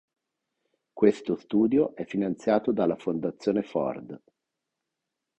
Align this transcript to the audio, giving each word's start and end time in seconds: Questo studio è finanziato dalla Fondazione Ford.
Questo 0.91 1.35
studio 1.37 1.95
è 1.95 2.05
finanziato 2.05 2.71
dalla 2.71 2.95
Fondazione 2.95 3.61
Ford. 3.61 4.19